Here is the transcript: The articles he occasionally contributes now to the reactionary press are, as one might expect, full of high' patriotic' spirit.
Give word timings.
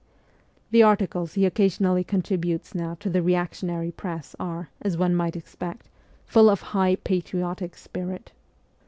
The 0.71 0.81
articles 0.81 1.35
he 1.35 1.45
occasionally 1.45 2.03
contributes 2.03 2.73
now 2.73 2.95
to 3.01 3.07
the 3.07 3.21
reactionary 3.21 3.91
press 3.91 4.35
are, 4.39 4.71
as 4.81 4.97
one 4.97 5.13
might 5.13 5.35
expect, 5.35 5.89
full 6.25 6.49
of 6.49 6.59
high' 6.73 6.95
patriotic' 7.03 7.77
spirit. 7.77 8.31